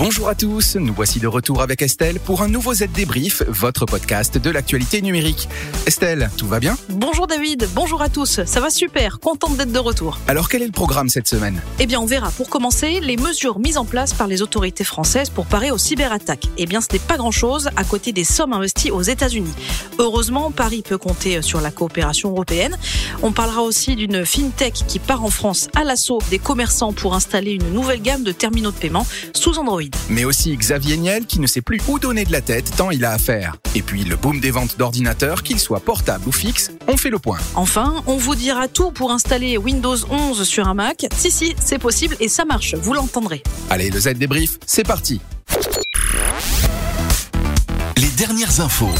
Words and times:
Bonjour 0.00 0.30
à 0.30 0.34
tous, 0.34 0.76
nous 0.76 0.94
voici 0.94 1.20
de 1.20 1.26
retour 1.26 1.60
avec 1.60 1.82
Estelle 1.82 2.20
pour 2.20 2.40
un 2.40 2.48
nouveau 2.48 2.72
Z 2.72 2.86
Débrief, 2.94 3.42
votre 3.46 3.84
podcast 3.84 4.38
de 4.38 4.48
l'actualité 4.48 5.02
numérique. 5.02 5.46
Estelle, 5.84 6.30
tout 6.38 6.46
va 6.46 6.58
bien? 6.58 6.78
Bonjour 6.88 7.26
David, 7.26 7.68
bonjour 7.74 8.00
à 8.00 8.08
tous, 8.08 8.40
ça 8.46 8.60
va 8.60 8.70
super, 8.70 9.20
contente 9.20 9.58
d'être 9.58 9.72
de 9.72 9.78
retour. 9.78 10.18
Alors 10.26 10.48
quel 10.48 10.62
est 10.62 10.66
le 10.66 10.72
programme 10.72 11.10
cette 11.10 11.28
semaine? 11.28 11.60
Eh 11.80 11.86
bien 11.86 12.00
on 12.00 12.06
verra 12.06 12.30
pour 12.30 12.48
commencer 12.48 13.00
les 13.00 13.18
mesures 13.18 13.58
mises 13.58 13.76
en 13.76 13.84
place 13.84 14.14
par 14.14 14.26
les 14.26 14.40
autorités 14.40 14.84
françaises 14.84 15.28
pour 15.28 15.44
parer 15.44 15.70
aux 15.70 15.76
cyberattaques. 15.76 16.48
Eh 16.56 16.64
bien 16.64 16.80
ce 16.80 16.86
n'est 16.94 16.98
pas 16.98 17.18
grand-chose 17.18 17.68
à 17.76 17.84
côté 17.84 18.12
des 18.12 18.24
sommes 18.24 18.54
investies 18.54 18.90
aux 18.90 19.02
États-Unis. 19.02 19.52
Heureusement, 19.98 20.50
Paris 20.50 20.82
peut 20.82 20.96
compter 20.96 21.42
sur 21.42 21.60
la 21.60 21.70
coopération 21.70 22.30
européenne. 22.30 22.78
On 23.22 23.32
parlera 23.32 23.60
aussi 23.60 23.96
d'une 23.96 24.24
fintech 24.24 24.82
qui 24.88 24.98
part 24.98 25.22
en 25.22 25.30
France 25.30 25.68
à 25.76 25.84
l'assaut 25.84 26.20
des 26.30 26.38
commerçants 26.38 26.94
pour 26.94 27.14
installer 27.14 27.52
une 27.52 27.74
nouvelle 27.74 28.00
gamme 28.00 28.22
de 28.22 28.32
terminaux 28.32 28.70
de 28.70 28.76
paiement 28.76 29.06
sous 29.34 29.58
Android. 29.58 29.89
Mais 30.08 30.24
aussi 30.24 30.56
Xavier 30.56 30.96
Niel 30.96 31.26
qui 31.26 31.40
ne 31.40 31.46
sait 31.46 31.60
plus 31.60 31.80
où 31.88 31.98
donner 31.98 32.24
de 32.24 32.32
la 32.32 32.40
tête 32.40 32.70
tant 32.76 32.90
il 32.90 33.04
a 33.04 33.12
à 33.12 33.18
faire. 33.18 33.56
Et 33.74 33.82
puis 33.82 34.04
le 34.04 34.16
boom 34.16 34.40
des 34.40 34.50
ventes 34.50 34.78
d'ordinateurs, 34.78 35.42
qu'ils 35.42 35.60
soient 35.60 35.80
portables 35.80 36.26
ou 36.28 36.32
fixes, 36.32 36.70
on 36.88 36.96
fait 36.96 37.10
le 37.10 37.18
point. 37.18 37.38
Enfin, 37.54 38.02
on 38.06 38.16
vous 38.16 38.34
dira 38.34 38.68
tout 38.68 38.90
pour 38.90 39.12
installer 39.12 39.56
Windows 39.58 39.96
11 40.10 40.42
sur 40.44 40.68
un 40.68 40.74
Mac. 40.74 41.06
Si, 41.16 41.30
si, 41.30 41.54
c'est 41.62 41.78
possible 41.78 42.16
et 42.20 42.28
ça 42.28 42.44
marche, 42.44 42.74
vous 42.74 42.94
l'entendrez. 42.94 43.42
Allez, 43.68 43.90
le 43.90 44.00
Z 44.00 44.14
débrief, 44.14 44.58
c'est 44.66 44.86
parti. 44.86 45.20
Les 47.96 48.08
dernières 48.16 48.60
infos. 48.60 48.90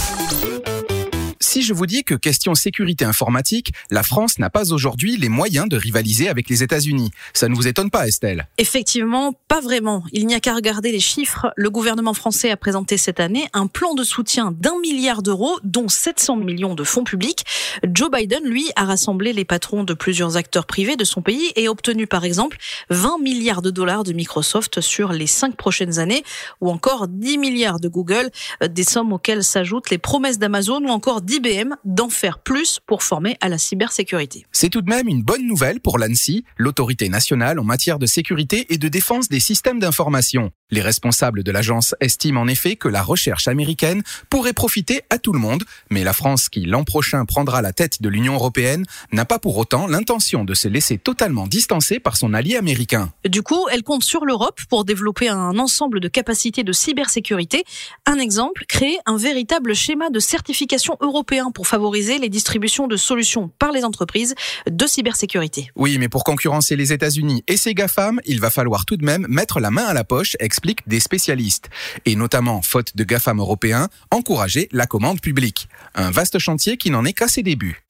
Si 1.50 1.62
je 1.62 1.74
vous 1.74 1.86
dis 1.86 2.04
que 2.04 2.14
question 2.14 2.54
sécurité 2.54 3.04
informatique, 3.04 3.72
la 3.90 4.04
France 4.04 4.38
n'a 4.38 4.50
pas 4.50 4.72
aujourd'hui 4.72 5.16
les 5.16 5.28
moyens 5.28 5.68
de 5.68 5.76
rivaliser 5.76 6.28
avec 6.28 6.48
les 6.48 6.62
États-Unis, 6.62 7.10
ça 7.34 7.48
ne 7.48 7.56
vous 7.56 7.66
étonne 7.66 7.90
pas 7.90 8.06
Estelle? 8.06 8.46
Effectivement, 8.56 9.32
pas 9.48 9.60
vraiment. 9.60 10.04
Il 10.12 10.28
n'y 10.28 10.36
a 10.36 10.38
qu'à 10.38 10.54
regarder 10.54 10.92
les 10.92 11.00
chiffres. 11.00 11.52
Le 11.56 11.68
gouvernement 11.68 12.14
français 12.14 12.52
a 12.52 12.56
présenté 12.56 12.96
cette 12.96 13.18
année 13.18 13.48
un 13.52 13.66
plan 13.66 13.94
de 13.94 14.04
soutien 14.04 14.54
d'un 14.56 14.78
milliard 14.78 15.22
d'euros, 15.22 15.58
dont 15.64 15.88
700 15.88 16.36
millions 16.36 16.76
de 16.76 16.84
fonds 16.84 17.02
publics. 17.02 17.44
Joe 17.82 18.12
Biden, 18.12 18.44
lui, 18.44 18.70
a 18.76 18.84
rassemblé 18.84 19.32
les 19.32 19.44
patrons 19.44 19.82
de 19.82 19.92
plusieurs 19.92 20.36
acteurs 20.36 20.66
privés 20.66 20.94
de 20.94 21.02
son 21.02 21.20
pays 21.20 21.50
et 21.56 21.68
obtenu 21.68 22.06
par 22.06 22.24
exemple 22.24 22.58
20 22.90 23.18
milliards 23.18 23.62
de 23.62 23.70
dollars 23.70 24.04
de 24.04 24.12
Microsoft 24.12 24.80
sur 24.80 25.12
les 25.12 25.26
cinq 25.26 25.56
prochaines 25.56 25.98
années, 25.98 26.22
ou 26.60 26.70
encore 26.70 27.08
10 27.08 27.38
milliards 27.38 27.80
de 27.80 27.88
Google, 27.88 28.30
des 28.64 28.84
sommes 28.84 29.12
auxquelles 29.12 29.42
s'ajoutent 29.42 29.90
les 29.90 29.98
promesses 29.98 30.38
d'Amazon 30.38 30.84
ou 30.84 30.90
encore 30.90 31.20
10 31.20 31.39
IBM 31.40 31.74
d'en 31.84 32.08
faire 32.08 32.38
plus 32.38 32.80
pour 32.86 33.02
former 33.02 33.36
à 33.40 33.48
la 33.48 33.58
cybersécurité. 33.58 34.46
C'est 34.52 34.68
tout 34.68 34.82
de 34.82 34.90
même 34.90 35.08
une 35.08 35.22
bonne 35.22 35.46
nouvelle 35.46 35.80
pour 35.80 35.98
l'ANSI, 35.98 36.44
l'autorité 36.56 37.08
nationale 37.08 37.58
en 37.58 37.64
matière 37.64 37.98
de 37.98 38.06
sécurité 38.06 38.66
et 38.72 38.78
de 38.78 38.88
défense 38.88 39.28
des 39.28 39.40
systèmes 39.40 39.78
d'information. 39.78 40.52
Les 40.70 40.82
responsables 40.82 41.42
de 41.42 41.50
l'agence 41.50 41.94
estiment 42.00 42.42
en 42.42 42.48
effet 42.48 42.76
que 42.76 42.88
la 42.88 43.02
recherche 43.02 43.48
américaine 43.48 44.02
pourrait 44.28 44.52
profiter 44.52 45.02
à 45.10 45.18
tout 45.18 45.32
le 45.32 45.38
monde, 45.38 45.64
mais 45.90 46.04
la 46.04 46.12
France, 46.12 46.48
qui 46.48 46.60
l'an 46.60 46.84
prochain 46.84 47.24
prendra 47.24 47.60
la 47.62 47.72
tête 47.72 48.02
de 48.02 48.08
l'Union 48.08 48.34
européenne, 48.34 48.84
n'a 49.12 49.24
pas 49.24 49.38
pour 49.38 49.56
autant 49.56 49.86
l'intention 49.86 50.44
de 50.44 50.54
se 50.54 50.68
laisser 50.68 50.98
totalement 50.98 51.46
distancer 51.46 51.98
par 51.98 52.16
son 52.16 52.34
allié 52.34 52.56
américain. 52.56 53.12
Du 53.28 53.42
coup, 53.42 53.66
elle 53.72 53.82
compte 53.82 54.04
sur 54.04 54.24
l'Europe 54.24 54.60
pour 54.68 54.84
développer 54.84 55.28
un 55.28 55.58
ensemble 55.58 56.00
de 56.00 56.08
capacités 56.08 56.62
de 56.62 56.72
cybersécurité. 56.72 57.64
Un 58.06 58.18
exemple, 58.18 58.64
créer 58.68 58.98
un 59.06 59.16
véritable 59.16 59.74
schéma 59.74 60.10
de 60.10 60.20
certification 60.20 60.96
européen 61.00 61.50
pour 61.52 61.66
favoriser 61.66 62.18
les 62.18 62.28
distributions 62.28 62.86
de 62.86 62.96
solutions 62.96 63.50
par 63.58 63.72
les 63.72 63.84
entreprises 63.84 64.34
de 64.70 64.86
cybersécurité. 64.86 65.70
Oui, 65.74 65.98
mais 65.98 66.08
pour 66.08 66.24
concurrencer 66.24 66.76
les 66.76 66.92
États-Unis 66.92 67.42
et 67.48 67.56
ses 67.56 67.74
GAFAM, 67.74 68.20
il 68.26 68.40
va 68.40 68.50
falloir 68.50 68.84
tout 68.84 68.96
de 68.96 69.04
même 69.04 69.26
mettre 69.28 69.60
la 69.60 69.70
main 69.70 69.84
à 69.84 69.94
la 69.94 70.04
poche, 70.04 70.36
expliquent 70.60 70.86
des 70.86 71.00
spécialistes. 71.00 71.70
Et 72.04 72.16
notamment, 72.16 72.60
faute 72.60 72.94
de 72.94 73.02
GAFAM 73.02 73.40
européens, 73.40 73.88
encourager 74.10 74.68
la 74.72 74.86
commande 74.86 75.22
publique. 75.22 75.70
Un 75.94 76.10
vaste 76.10 76.38
chantier 76.38 76.76
qui 76.76 76.90
n'en 76.90 77.06
est 77.06 77.14
qu'à 77.14 77.28
ses 77.28 77.42
débuts. 77.42 77.82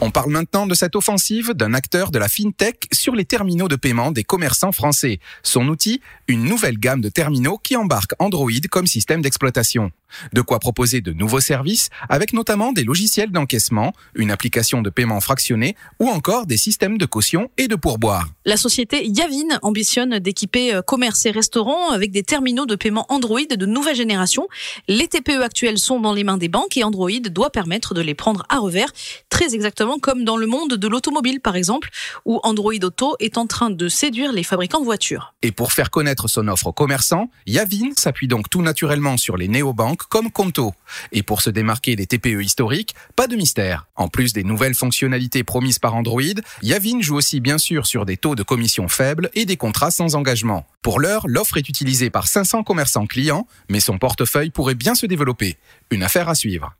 On 0.00 0.10
parle 0.10 0.30
maintenant 0.30 0.66
de 0.66 0.74
cette 0.74 0.96
offensive 0.96 1.52
d'un 1.54 1.74
acteur 1.74 2.10
de 2.10 2.18
la 2.18 2.28
fintech 2.28 2.88
sur 2.92 3.14
les 3.14 3.24
terminaux 3.24 3.68
de 3.68 3.76
paiement 3.76 4.10
des 4.10 4.24
commerçants 4.24 4.72
français. 4.72 5.20
Son 5.44 5.68
outil, 5.68 6.00
une 6.26 6.44
nouvelle 6.44 6.78
gamme 6.78 7.00
de 7.00 7.08
terminaux 7.08 7.58
qui 7.58 7.76
embarque 7.76 8.12
Android 8.18 8.50
comme 8.70 8.86
système 8.86 9.22
d'exploitation. 9.22 9.92
De 10.32 10.40
quoi 10.40 10.58
proposer 10.58 11.00
de 11.00 11.12
nouveaux 11.12 11.40
services 11.40 11.88
avec 12.08 12.32
notamment 12.32 12.72
des 12.72 12.84
logiciels 12.84 13.30
d'encaissement, 13.30 13.92
une 14.14 14.30
application 14.30 14.82
de 14.82 14.90
paiement 14.90 15.20
fractionné 15.20 15.76
ou 16.00 16.08
encore 16.08 16.46
des 16.46 16.56
systèmes 16.56 16.98
de 16.98 17.06
caution 17.06 17.50
et 17.56 17.68
de 17.68 17.76
pourboire. 17.76 18.28
La 18.44 18.56
société 18.56 19.06
Yavin 19.06 19.58
ambitionne 19.62 20.18
d'équiper 20.18 20.74
euh, 20.74 20.82
commerces 20.82 21.26
et 21.26 21.30
restaurants 21.30 21.90
avec 21.90 22.10
des 22.10 22.22
terminaux 22.22 22.66
de 22.66 22.74
paiement 22.76 23.06
Android 23.08 23.40
de 23.48 23.66
nouvelle 23.66 23.96
génération. 23.96 24.48
Les 24.88 25.08
TPE 25.08 25.42
actuels 25.42 25.78
sont 25.78 26.00
dans 26.00 26.12
les 26.12 26.24
mains 26.24 26.38
des 26.38 26.48
banques 26.48 26.76
et 26.76 26.84
Android 26.84 27.10
doit 27.30 27.50
permettre 27.50 27.94
de 27.94 28.00
les 28.00 28.14
prendre 28.14 28.44
à 28.48 28.58
revers, 28.58 28.92
très 29.28 29.54
exactement 29.54 29.98
comme 29.98 30.24
dans 30.24 30.36
le 30.36 30.46
monde 30.46 30.74
de 30.74 30.88
l'automobile 30.88 31.40
par 31.40 31.56
exemple, 31.56 31.90
où 32.24 32.40
Android 32.42 32.72
Auto 32.82 33.16
est 33.20 33.38
en 33.38 33.46
train 33.46 33.70
de 33.70 33.88
séduire 33.88 34.32
les 34.32 34.42
fabricants 34.42 34.80
de 34.80 34.84
voitures. 34.84 35.34
Et 35.42 35.52
pour 35.52 35.72
faire 35.72 35.90
connaître 35.90 36.28
son 36.28 36.48
offre 36.48 36.68
aux 36.68 36.72
commerçants, 36.72 37.30
Yavin 37.46 37.90
s'appuie 37.96 38.28
donc 38.28 38.50
tout 38.50 38.62
naturellement 38.62 39.16
sur 39.16 39.36
les 39.36 39.48
néobanques 39.48 39.95
comme 40.04 40.30
Conto. 40.30 40.74
Et 41.12 41.22
pour 41.22 41.42
se 41.42 41.50
démarquer 41.50 41.96
des 41.96 42.06
TPE 42.06 42.42
historiques, 42.42 42.94
pas 43.16 43.26
de 43.26 43.36
mystère. 43.36 43.86
En 43.96 44.08
plus 44.08 44.32
des 44.32 44.44
nouvelles 44.44 44.74
fonctionnalités 44.74 45.44
promises 45.44 45.78
par 45.78 45.94
Android, 45.94 46.22
Yavin 46.62 47.00
joue 47.00 47.16
aussi 47.16 47.40
bien 47.40 47.58
sûr 47.58 47.86
sur 47.86 48.06
des 48.06 48.16
taux 48.16 48.34
de 48.34 48.42
commission 48.42 48.88
faibles 48.88 49.30
et 49.34 49.44
des 49.44 49.56
contrats 49.56 49.90
sans 49.90 50.14
engagement. 50.14 50.66
Pour 50.82 51.00
l'heure, 51.00 51.24
l'offre 51.26 51.56
est 51.56 51.68
utilisée 51.68 52.10
par 52.10 52.28
500 52.28 52.62
commerçants 52.62 53.06
clients, 53.06 53.46
mais 53.68 53.80
son 53.80 53.98
portefeuille 53.98 54.50
pourrait 54.50 54.74
bien 54.74 54.94
se 54.94 55.06
développer. 55.06 55.56
Une 55.90 56.02
affaire 56.02 56.28
à 56.28 56.34
suivre. 56.34 56.76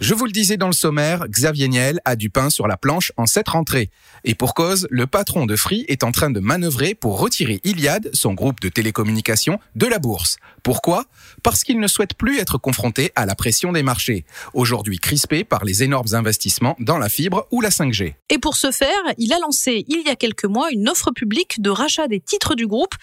Je 0.00 0.14
vous 0.14 0.26
le 0.26 0.30
disais 0.30 0.56
dans 0.56 0.68
le 0.68 0.72
sommaire, 0.72 1.26
Xavier 1.28 1.66
Niel 1.66 1.98
a 2.04 2.14
du 2.14 2.30
pain 2.30 2.50
sur 2.50 2.68
la 2.68 2.76
planche 2.76 3.10
en 3.16 3.26
cette 3.26 3.48
rentrée. 3.48 3.90
Et 4.22 4.36
pour 4.36 4.54
cause, 4.54 4.86
le 4.90 5.08
patron 5.08 5.44
de 5.44 5.56
Free 5.56 5.84
est 5.88 6.04
en 6.04 6.12
train 6.12 6.30
de 6.30 6.38
manœuvrer 6.38 6.94
pour 6.94 7.18
retirer 7.18 7.60
Iliad, 7.64 8.08
son 8.12 8.32
groupe 8.32 8.60
de 8.60 8.68
télécommunications, 8.68 9.58
de 9.74 9.86
la 9.86 9.98
bourse. 9.98 10.36
Pourquoi? 10.62 11.06
Parce 11.42 11.64
qu'il 11.64 11.80
ne 11.80 11.88
souhaite 11.88 12.14
plus 12.14 12.38
être 12.38 12.58
confronté 12.58 13.10
à 13.16 13.26
la 13.26 13.34
pression 13.34 13.72
des 13.72 13.82
marchés, 13.82 14.24
aujourd'hui 14.54 14.98
crispé 15.00 15.42
par 15.42 15.64
les 15.64 15.82
énormes 15.82 16.14
investissements 16.14 16.76
dans 16.78 16.98
la 16.98 17.08
fibre 17.08 17.48
ou 17.50 17.60
la 17.60 17.70
5G. 17.70 18.14
Et 18.30 18.38
pour 18.38 18.54
ce 18.56 18.70
faire, 18.70 18.88
il 19.18 19.32
a 19.32 19.40
lancé 19.40 19.84
il 19.88 20.06
y 20.06 20.10
a 20.10 20.14
quelques 20.14 20.44
mois 20.44 20.70
une 20.70 20.88
offre 20.88 21.10
publique 21.10 21.60
de 21.60 21.70
rachat 21.70 22.06
des 22.06 22.20
titres 22.20 22.54
du 22.54 22.68
groupe. 22.68 22.94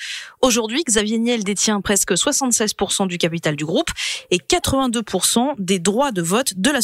Aujourd'hui, 0.42 0.82
Xavier 0.86 1.18
Niel 1.18 1.44
détient 1.44 1.82
presque 1.82 2.14
76% 2.14 3.08
du 3.08 3.18
capital 3.18 3.58
du 3.58 3.66
groupe 3.66 3.90
et 4.32 4.38
82% 4.38 5.56
des 5.60 5.80
droits 5.80 6.14
de 6.14 6.22
vote 6.22 6.54
de 6.56 6.70
la 6.70 6.82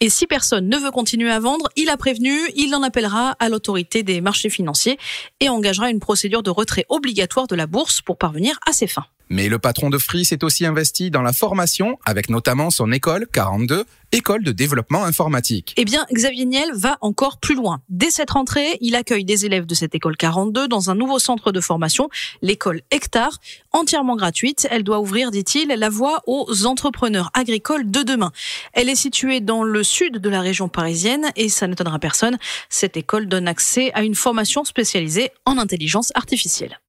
Et 0.00 0.10
si 0.10 0.26
personne 0.26 0.68
ne 0.68 0.76
veut 0.76 0.90
continuer 0.90 1.30
à 1.30 1.38
vendre, 1.38 1.68
il 1.76 1.88
a 1.88 1.96
prévenu, 1.96 2.36
il 2.54 2.74
en 2.74 2.82
appellera 2.82 3.36
à 3.38 3.48
l'autorité 3.48 4.02
des 4.02 4.20
marchés 4.20 4.50
financiers 4.50 4.98
et 5.40 5.48
engagera 5.48 5.90
une 5.90 6.00
procédure 6.00 6.42
de 6.42 6.50
retrait 6.50 6.86
obligatoire 6.88 7.46
de 7.46 7.54
la 7.54 7.66
bourse 7.66 8.00
pour 8.00 8.18
parvenir 8.18 8.58
à 8.66 8.72
ses 8.72 8.86
fins. 8.86 9.06
Mais 9.28 9.48
le 9.48 9.58
patron 9.58 9.90
de 9.90 9.98
Free 9.98 10.24
s'est 10.24 10.44
aussi 10.44 10.66
investi 10.66 11.10
dans 11.10 11.22
la 11.22 11.32
formation, 11.32 11.98
avec 12.04 12.28
notamment 12.28 12.70
son 12.70 12.92
école 12.92 13.26
42, 13.32 13.84
école 14.12 14.44
de 14.44 14.52
développement 14.52 15.04
informatique. 15.04 15.74
Eh 15.76 15.84
bien, 15.84 16.06
Xavier 16.12 16.44
Niel 16.44 16.70
va 16.74 16.98
encore 17.00 17.38
plus 17.38 17.54
loin. 17.54 17.80
Dès 17.88 18.10
cette 18.10 18.30
rentrée, 18.30 18.78
il 18.80 18.94
accueille 18.94 19.24
des 19.24 19.46
élèves 19.46 19.66
de 19.66 19.74
cette 19.74 19.94
école 19.94 20.16
42 20.16 20.68
dans 20.68 20.90
un 20.90 20.94
nouveau 20.94 21.18
centre 21.18 21.52
de 21.52 21.60
formation, 21.60 22.08
l'école 22.42 22.82
Hectare, 22.90 23.38
entièrement 23.72 24.16
gratuite. 24.16 24.68
Elle 24.70 24.84
doit 24.84 25.00
ouvrir, 25.00 25.30
dit-il, 25.30 25.68
la 25.68 25.88
voie 25.88 26.22
aux 26.26 26.66
entrepreneurs 26.66 27.30
agricoles 27.34 27.90
de 27.90 28.02
demain. 28.02 28.30
Elle 28.72 28.88
est 28.88 28.94
située 28.94 29.40
dans 29.40 29.62
le 29.62 29.82
sud 29.82 30.18
de 30.18 30.28
la 30.28 30.40
région 30.40 30.68
parisienne 30.68 31.30
et 31.36 31.48
ça 31.48 31.66
n'étonnera 31.66 31.98
personne. 31.98 32.38
Cette 32.68 32.96
école 32.96 33.26
donne 33.26 33.48
accès 33.48 33.92
à 33.94 34.02
une 34.02 34.14
formation 34.14 34.64
spécialisée 34.64 35.30
en 35.44 35.58
intelligence 35.58 36.12
artificielle. 36.14 36.80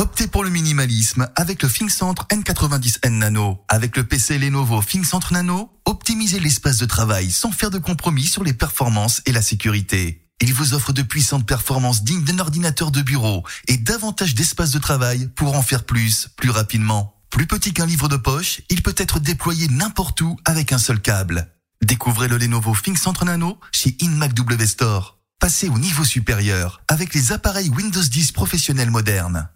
Optez 0.00 0.28
pour 0.28 0.44
le 0.44 0.50
minimalisme 0.50 1.28
avec 1.34 1.60
le 1.60 1.68
ThinkCentre 1.68 2.28
N90N 2.30 3.18
Nano. 3.18 3.64
Avec 3.66 3.96
le 3.96 4.04
PC 4.04 4.38
Lenovo 4.38 4.80
ThinkCentre 4.80 5.32
Nano, 5.32 5.72
optimisez 5.86 6.38
l'espace 6.38 6.78
de 6.78 6.86
travail 6.86 7.32
sans 7.32 7.50
faire 7.50 7.70
de 7.70 7.78
compromis 7.78 8.26
sur 8.26 8.44
les 8.44 8.52
performances 8.52 9.22
et 9.26 9.32
la 9.32 9.42
sécurité. 9.42 10.24
Il 10.40 10.54
vous 10.54 10.72
offre 10.72 10.92
de 10.92 11.02
puissantes 11.02 11.48
performances 11.48 12.04
dignes 12.04 12.22
d'un 12.22 12.38
ordinateur 12.38 12.92
de 12.92 13.02
bureau 13.02 13.42
et 13.66 13.76
davantage 13.76 14.36
d'espace 14.36 14.70
de 14.70 14.78
travail 14.78 15.30
pour 15.34 15.56
en 15.56 15.62
faire 15.62 15.82
plus, 15.82 16.28
plus 16.36 16.50
rapidement. 16.50 17.16
Plus 17.28 17.48
petit 17.48 17.72
qu'un 17.72 17.86
livre 17.86 18.08
de 18.08 18.16
poche, 18.16 18.60
il 18.70 18.84
peut 18.84 18.94
être 18.98 19.18
déployé 19.18 19.66
n'importe 19.66 20.20
où 20.20 20.36
avec 20.44 20.72
un 20.72 20.78
seul 20.78 21.00
câble. 21.00 21.52
Découvrez 21.82 22.28
le 22.28 22.38
Lenovo 22.38 22.72
ThinkCentre 22.76 23.24
Nano 23.24 23.58
chez 23.72 23.96
InMac 24.00 24.32
W 24.32 24.64
Store. 24.64 25.18
Passez 25.40 25.68
au 25.68 25.78
niveau 25.80 26.04
supérieur 26.04 26.82
avec 26.86 27.14
les 27.14 27.32
appareils 27.32 27.70
Windows 27.70 28.00
10 28.00 28.30
professionnels 28.30 28.92
modernes. 28.92 29.48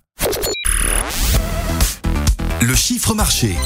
Le 2.63 2.77
chiffre 2.77 3.13
marché. 3.15 3.57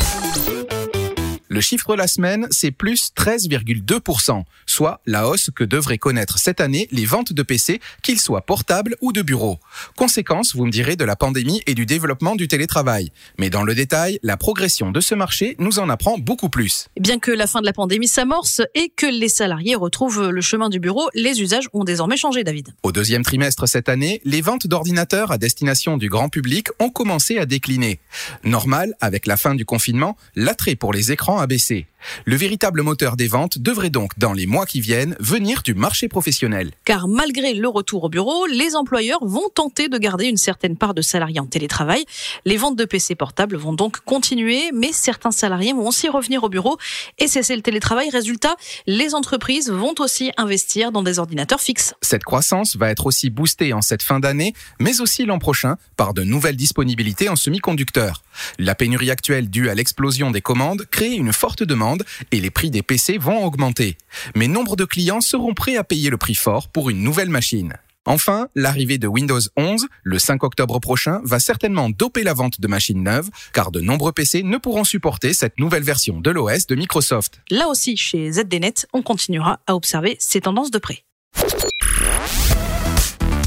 Le 1.48 1.60
chiffre 1.60 1.92
de 1.92 1.98
la 1.98 2.08
semaine, 2.08 2.48
c'est 2.50 2.72
plus 2.72 3.12
13,2%, 3.16 4.42
soit 4.66 5.00
la 5.06 5.28
hausse 5.28 5.50
que 5.54 5.62
devraient 5.62 5.98
connaître 5.98 6.38
cette 6.38 6.60
année 6.60 6.88
les 6.90 7.04
ventes 7.04 7.32
de 7.32 7.42
PC, 7.42 7.80
qu'ils 8.02 8.18
soient 8.18 8.44
portables 8.44 8.96
ou 9.00 9.12
de 9.12 9.22
bureau. 9.22 9.60
Conséquence, 9.96 10.56
vous 10.56 10.66
me 10.66 10.70
direz, 10.70 10.96
de 10.96 11.04
la 11.04 11.14
pandémie 11.14 11.62
et 11.66 11.74
du 11.74 11.86
développement 11.86 12.34
du 12.34 12.48
télétravail. 12.48 13.12
Mais 13.38 13.48
dans 13.48 13.62
le 13.62 13.74
détail, 13.74 14.18
la 14.22 14.36
progression 14.36 14.90
de 14.90 15.00
ce 15.00 15.14
marché 15.14 15.54
nous 15.60 15.78
en 15.78 15.88
apprend 15.88 16.18
beaucoup 16.18 16.48
plus. 16.48 16.88
Bien 16.98 17.18
que 17.20 17.30
la 17.30 17.46
fin 17.46 17.60
de 17.60 17.66
la 17.66 17.72
pandémie 17.72 18.08
s'amorce 18.08 18.60
et 18.74 18.88
que 18.88 19.06
les 19.06 19.28
salariés 19.28 19.76
retrouvent 19.76 20.30
le 20.30 20.40
chemin 20.40 20.68
du 20.68 20.80
bureau, 20.80 21.08
les 21.14 21.40
usages 21.40 21.68
ont 21.72 21.84
désormais 21.84 22.16
changé, 22.16 22.42
David. 22.42 22.74
Au 22.82 22.90
deuxième 22.90 23.22
trimestre 23.22 23.68
cette 23.68 23.88
année, 23.88 24.20
les 24.24 24.40
ventes 24.40 24.66
d'ordinateurs 24.66 25.30
à 25.30 25.38
destination 25.38 25.96
du 25.96 26.08
grand 26.08 26.28
public 26.28 26.68
ont 26.80 26.90
commencé 26.90 27.38
à 27.38 27.46
décliner. 27.46 28.00
Normal, 28.42 28.94
avec 29.00 29.26
la 29.26 29.36
fin 29.36 29.54
du 29.54 29.64
confinement, 29.64 30.16
l'attrait 30.34 30.74
pour 30.74 30.92
les 30.92 31.12
écrans 31.12 31.35
a 31.38 31.46
baissé. 31.46 31.86
Le 32.24 32.36
véritable 32.36 32.82
moteur 32.82 33.16
des 33.16 33.28
ventes 33.28 33.58
devrait 33.58 33.90
donc, 33.90 34.18
dans 34.18 34.32
les 34.32 34.46
mois 34.46 34.66
qui 34.66 34.80
viennent, 34.80 35.16
venir 35.20 35.62
du 35.62 35.74
marché 35.74 36.08
professionnel. 36.08 36.72
Car 36.84 37.08
malgré 37.08 37.54
le 37.54 37.68
retour 37.68 38.04
au 38.04 38.08
bureau, 38.08 38.46
les 38.46 38.76
employeurs 38.76 39.24
vont 39.24 39.48
tenter 39.54 39.88
de 39.88 39.98
garder 39.98 40.26
une 40.26 40.36
certaine 40.36 40.76
part 40.76 40.94
de 40.94 41.02
salariés 41.02 41.40
en 41.40 41.46
télétravail. 41.46 42.04
Les 42.44 42.56
ventes 42.56 42.76
de 42.76 42.84
PC 42.84 43.14
portables 43.14 43.56
vont 43.56 43.72
donc 43.72 44.00
continuer, 44.00 44.70
mais 44.72 44.92
certains 44.92 45.30
salariés 45.30 45.72
vont 45.72 45.86
aussi 45.86 46.08
revenir 46.08 46.44
au 46.44 46.48
bureau 46.48 46.78
et 47.18 47.28
cesser 47.28 47.56
le 47.56 47.62
télétravail. 47.62 48.10
Résultat, 48.10 48.56
les 48.86 49.14
entreprises 49.14 49.70
vont 49.70 49.94
aussi 49.98 50.32
investir 50.36 50.92
dans 50.92 51.02
des 51.02 51.18
ordinateurs 51.18 51.60
fixes. 51.60 51.94
Cette 52.02 52.24
croissance 52.24 52.76
va 52.76 52.90
être 52.90 53.06
aussi 53.06 53.30
boostée 53.30 53.72
en 53.72 53.82
cette 53.82 54.02
fin 54.02 54.20
d'année, 54.20 54.54
mais 54.80 55.00
aussi 55.00 55.24
l'an 55.24 55.38
prochain 55.38 55.76
par 55.96 56.14
de 56.14 56.22
nouvelles 56.22 56.56
disponibilités 56.56 57.28
en 57.28 57.36
semi-conducteurs. 57.36 58.22
La 58.58 58.74
pénurie 58.74 59.10
actuelle 59.10 59.48
due 59.48 59.68
à 59.68 59.74
l'explosion 59.74 60.30
des 60.30 60.40
commandes 60.40 60.86
crée 60.90 61.14
une 61.14 61.32
forte 61.32 61.62
demande 61.62 61.95
et 62.32 62.40
les 62.40 62.50
prix 62.50 62.70
des 62.70 62.82
PC 62.82 63.18
vont 63.18 63.44
augmenter. 63.44 63.96
Mais 64.34 64.48
nombre 64.48 64.76
de 64.76 64.84
clients 64.84 65.20
seront 65.20 65.54
prêts 65.54 65.76
à 65.76 65.84
payer 65.84 66.10
le 66.10 66.16
prix 66.16 66.34
fort 66.34 66.68
pour 66.68 66.90
une 66.90 67.02
nouvelle 67.02 67.30
machine. 67.30 67.74
Enfin, 68.06 68.48
l'arrivée 68.54 68.98
de 68.98 69.08
Windows 69.08 69.40
11, 69.56 69.86
le 70.04 70.18
5 70.20 70.44
octobre 70.44 70.78
prochain, 70.78 71.20
va 71.24 71.40
certainement 71.40 71.90
doper 71.90 72.22
la 72.22 72.34
vente 72.34 72.60
de 72.60 72.68
machines 72.68 73.02
neuves, 73.02 73.30
car 73.52 73.72
de 73.72 73.80
nombreux 73.80 74.12
PC 74.12 74.44
ne 74.44 74.58
pourront 74.58 74.84
supporter 74.84 75.34
cette 75.34 75.58
nouvelle 75.58 75.82
version 75.82 76.20
de 76.20 76.30
l'OS 76.30 76.68
de 76.68 76.76
Microsoft. 76.76 77.40
Là 77.50 77.66
aussi, 77.66 77.96
chez 77.96 78.30
ZDNet, 78.30 78.86
on 78.92 79.02
continuera 79.02 79.58
à 79.66 79.74
observer 79.74 80.16
ces 80.20 80.40
tendances 80.40 80.70
de 80.70 80.78
près. 80.78 81.02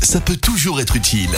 Ça 0.01 0.19
peut 0.19 0.38
toujours 0.38 0.81
être 0.81 0.96
utile. 0.98 1.30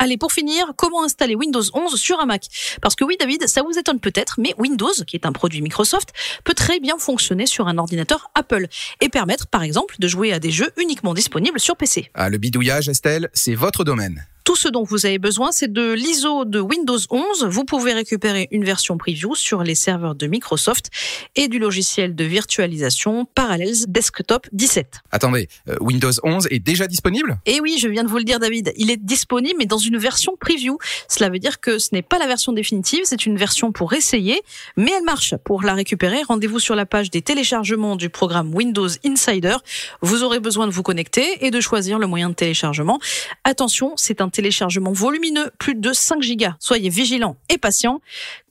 Allez, 0.00 0.16
pour 0.16 0.32
finir, 0.32 0.74
comment 0.76 1.02
installer 1.02 1.34
Windows 1.34 1.62
11 1.74 1.96
sur 1.96 2.20
un 2.20 2.26
Mac? 2.26 2.46
Parce 2.80 2.94
que 2.94 3.02
oui, 3.02 3.16
David, 3.18 3.48
ça 3.48 3.62
vous 3.62 3.76
étonne 3.76 3.98
peut-être, 3.98 4.36
mais 4.38 4.54
Windows, 4.56 4.92
qui 5.04 5.16
est 5.16 5.26
un 5.26 5.32
produit 5.32 5.60
Microsoft, 5.60 6.12
peut 6.44 6.54
très 6.54 6.78
bien 6.78 6.98
fonctionner 6.98 7.46
sur 7.46 7.66
un 7.66 7.78
ordinateur 7.78 8.30
Apple 8.36 8.68
et 9.00 9.08
permettre, 9.08 9.48
par 9.48 9.64
exemple, 9.64 9.96
de 9.98 10.06
jouer 10.06 10.32
à 10.32 10.38
des 10.38 10.52
jeux 10.52 10.70
uniquement 10.76 11.14
disponibles 11.14 11.58
sur 11.58 11.76
PC. 11.76 12.10
Ah, 12.14 12.28
le 12.28 12.38
bidouillage, 12.38 12.88
Estelle, 12.88 13.28
c'est 13.32 13.56
votre 13.56 13.82
domaine. 13.82 14.24
Tout 14.48 14.56
ce 14.56 14.68
dont 14.68 14.82
vous 14.82 15.04
avez 15.04 15.18
besoin, 15.18 15.52
c'est 15.52 15.70
de 15.70 15.92
l'ISO 15.92 16.46
de 16.46 16.58
Windows 16.58 16.96
11. 17.10 17.44
Vous 17.50 17.66
pouvez 17.66 17.92
récupérer 17.92 18.48
une 18.50 18.64
version 18.64 18.96
preview 18.96 19.34
sur 19.34 19.62
les 19.62 19.74
serveurs 19.74 20.14
de 20.14 20.26
Microsoft 20.26 20.88
et 21.36 21.48
du 21.48 21.58
logiciel 21.58 22.14
de 22.14 22.24
virtualisation 22.24 23.26
Parallels 23.34 23.84
Desktop 23.88 24.46
17. 24.52 25.00
Attendez, 25.10 25.48
euh, 25.68 25.76
Windows 25.82 26.12
11 26.22 26.48
est 26.50 26.60
déjà 26.60 26.86
disponible? 26.86 27.38
Et 27.44 27.60
oui, 27.60 27.76
je 27.78 27.88
viens 27.88 28.04
de 28.04 28.08
vous 28.08 28.16
le 28.16 28.24
dire, 28.24 28.38
David. 28.38 28.72
Il 28.78 28.90
est 28.90 28.96
disponible, 28.96 29.56
mais 29.58 29.66
dans 29.66 29.76
une 29.76 29.98
version 29.98 30.34
preview. 30.40 30.78
Cela 31.08 31.28
veut 31.28 31.40
dire 31.40 31.60
que 31.60 31.78
ce 31.78 31.90
n'est 31.92 32.00
pas 32.00 32.16
la 32.16 32.26
version 32.26 32.54
définitive, 32.54 33.00
c'est 33.04 33.26
une 33.26 33.36
version 33.36 33.70
pour 33.70 33.92
essayer, 33.92 34.40
mais 34.78 34.92
elle 34.96 35.04
marche. 35.04 35.34
Pour 35.44 35.60
la 35.60 35.74
récupérer, 35.74 36.22
rendez-vous 36.22 36.58
sur 36.58 36.74
la 36.74 36.86
page 36.86 37.10
des 37.10 37.20
téléchargements 37.20 37.96
du 37.96 38.08
programme 38.08 38.54
Windows 38.54 38.88
Insider. 39.04 39.56
Vous 40.00 40.22
aurez 40.22 40.40
besoin 40.40 40.66
de 40.66 40.72
vous 40.72 40.82
connecter 40.82 41.44
et 41.44 41.50
de 41.50 41.60
choisir 41.60 41.98
le 41.98 42.06
moyen 42.06 42.30
de 42.30 42.34
téléchargement. 42.34 42.98
Attention, 43.44 43.92
c'est 43.96 44.22
un 44.22 44.30
téléchargement 44.38 44.92
volumineux, 44.92 45.50
plus 45.58 45.74
de 45.74 45.92
5 45.92 46.22
gigas. 46.22 46.54
Soyez 46.60 46.90
vigilants 46.90 47.36
et 47.48 47.58
patients. 47.58 48.00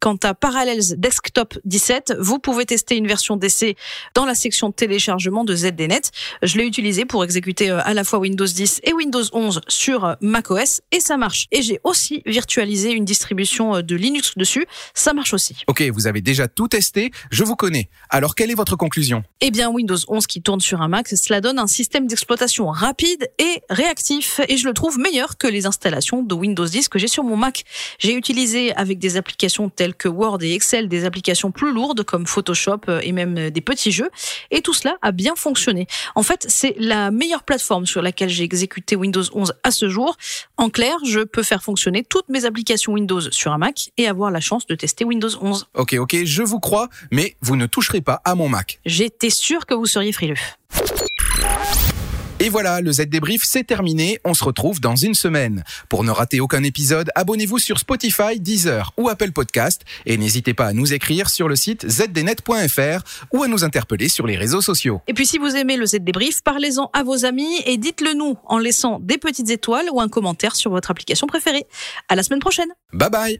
Quant 0.01 0.17
à 0.21 0.33
Parallels 0.33 0.99
Desktop 0.99 1.57
17, 1.63 2.15
vous 2.19 2.39
pouvez 2.39 2.65
tester 2.65 2.97
une 2.97 3.07
version 3.07 3.37
d'essai 3.37 3.77
dans 4.13 4.25
la 4.25 4.35
section 4.35 4.73
téléchargement 4.73 5.45
de 5.45 5.55
ZDNet. 5.55 6.11
Je 6.43 6.57
l'ai 6.57 6.65
utilisé 6.65 7.05
pour 7.05 7.23
exécuter 7.23 7.69
euh, 7.69 7.79
à 7.85 7.93
la 7.93 8.03
fois 8.03 8.19
Windows 8.19 8.45
10 8.45 8.81
et 8.83 8.91
Windows 8.91 9.23
11 9.31 9.61
sur 9.69 10.03
euh, 10.03 10.15
macOS 10.19 10.81
et 10.91 10.99
ça 10.99 11.15
marche. 11.15 11.47
Et 11.53 11.61
j'ai 11.61 11.79
aussi 11.85 12.21
virtualisé 12.25 12.91
une 12.91 13.05
distribution 13.05 13.77
euh, 13.77 13.81
de 13.81 13.95
Linux 13.95 14.33
dessus. 14.35 14.65
Ça 14.93 15.13
marche 15.13 15.33
aussi. 15.33 15.55
Ok, 15.67 15.81
vous 15.93 16.05
avez 16.05 16.19
déjà 16.19 16.49
tout 16.49 16.67
testé, 16.67 17.11
je 17.31 17.45
vous 17.45 17.55
connais. 17.55 17.87
Alors 18.09 18.35
quelle 18.35 18.51
est 18.51 18.55
votre 18.55 18.75
conclusion? 18.75 19.23
Eh 19.39 19.51
bien, 19.51 19.69
Windows 19.69 19.95
11 20.09 20.27
qui 20.27 20.41
tourne 20.41 20.59
sur 20.59 20.81
un 20.81 20.89
Mac, 20.89 21.07
cela 21.07 21.39
donne 21.39 21.59
un 21.59 21.67
système 21.67 22.07
d'exploitation 22.07 22.67
rapide 22.67 23.31
et 23.39 23.61
réactif. 23.69 24.41
Et 24.49 24.57
je 24.57 24.67
le 24.67 24.73
trouve 24.73 24.99
meilleur 24.99 25.37
que 25.37 25.47
les 25.47 25.65
de 25.79 26.33
Windows 26.33 26.65
10 26.65 26.89
que 26.89 27.00
j'ai 27.00 27.07
sur 27.07 27.24
mon 27.24 27.35
Mac. 27.35 27.63
J'ai 28.00 28.13
utilisé 28.13 28.74
avec 28.75 29.00
des 29.00 29.18
applications 29.18 29.69
telles 29.69 29.95
que 29.95 30.07
Word 30.07 30.39
et 30.41 30.53
Excel 30.53 30.88
des 30.88 31.06
applications 31.06 31.51
plus 31.51 31.74
lourdes 31.74 32.03
comme 32.03 32.25
Photoshop 32.25 32.81
euh, 32.89 33.00
et 33.03 33.12
même 33.12 33.38
euh, 33.38 33.50
des 33.50 33.62
petits 33.62 33.91
jeux 33.91 34.09
et 34.51 34.62
tout 34.62 34.74
cela 34.74 34.97
a 35.01 35.12
bien 35.12 35.35
fonctionné. 35.35 35.88
En 36.15 36.24
fait, 36.24 36.45
c'est 36.50 36.75
la 36.77 37.12
meilleure 37.12 37.44
plateforme 37.44 37.85
sur 37.85 38.01
laquelle 38.01 38.29
j'ai 38.29 38.44
exécuté 38.44 38.95
Windows 38.95 39.24
11 39.33 39.53
à 39.63 39.71
ce 39.71 39.89
jour. 39.89 40.18
En 40.57 40.69
clair, 40.69 40.95
je 41.06 41.21
peux 41.21 41.44
faire 41.44 41.63
fonctionner 41.63 42.03
toutes 42.03 42.30
mes 42.30 42.45
applications 42.45 42.94
Windows 42.94 43.21
sur 43.31 43.51
un 43.51 43.57
Mac 43.57 43.91
et 43.97 44.07
avoir 44.07 44.31
la 44.31 44.39
chance 44.39 44.65
de 44.68 44.75
tester 44.75 45.06
Windows 45.06 45.30
11. 45.41 45.68
Ok, 45.73 45.94
ok, 45.94 46.23
je 46.23 46.44
vous 46.44 46.59
crois, 46.59 46.89
mais 47.12 47.35
vous 47.41 47.56
ne 47.56 47.65
toucherez 47.65 48.01
pas 48.01 48.21
à 48.25 48.35
mon 48.35 48.50
Mac. 48.50 48.80
J'étais 48.85 49.30
sûr 49.30 49.65
que 49.65 49.73
vous 49.73 49.85
seriez 49.85 50.12
frileux. 50.12 50.35
Et 52.47 52.49
voilà, 52.49 52.79
le 52.79 52.94
Z 52.94 53.07
débrief, 53.07 53.41
c'est 53.44 53.65
terminé. 53.65 54.19
On 54.23 54.33
se 54.33 54.41
retrouve 54.41 54.79
dans 54.79 54.95
une 54.95 55.15
semaine. 55.15 55.65
Pour 55.89 56.05
ne 56.05 56.11
rater 56.11 56.39
aucun 56.39 56.63
épisode, 56.63 57.11
abonnez-vous 57.13 57.59
sur 57.59 57.77
Spotify, 57.77 58.39
Deezer 58.39 58.94
ou 58.95 59.09
Apple 59.09 59.33
Podcast 59.33 59.81
et 60.05 60.15
n'hésitez 60.15 60.53
pas 60.53 60.67
à 60.67 60.71
nous 60.71 60.94
écrire 60.94 61.29
sur 61.29 61.49
le 61.49 61.57
site 61.57 61.85
zdnet.fr 61.85 63.03
ou 63.33 63.44
à 63.44 63.49
nous 63.49 63.65
interpeller 63.65 64.07
sur 64.07 64.25
les 64.25 64.38
réseaux 64.38 64.61
sociaux. 64.61 65.01
Et 65.07 65.13
puis 65.13 65.27
si 65.27 65.39
vous 65.39 65.57
aimez 65.57 65.75
le 65.75 65.85
Z 65.85 65.97
débrief, 65.99 66.41
parlez-en 66.41 66.89
à 66.94 67.03
vos 67.03 67.25
amis 67.25 67.59
et 67.65 67.75
dites-le 67.75 68.13
nous 68.13 68.38
en 68.45 68.59
laissant 68.59 69.01
des 69.01 69.17
petites 69.17 69.49
étoiles 69.49 69.89
ou 69.91 69.99
un 69.99 70.07
commentaire 70.07 70.55
sur 70.55 70.71
votre 70.71 70.89
application 70.89 71.27
préférée. 71.27 71.65
À 72.07 72.15
la 72.15 72.23
semaine 72.23 72.39
prochaine. 72.39 72.69
Bye 72.94 73.09
bye. 73.09 73.39